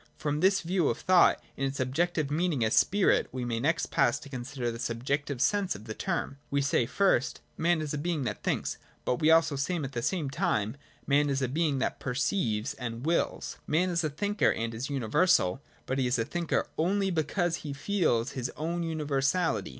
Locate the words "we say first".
6.49-7.41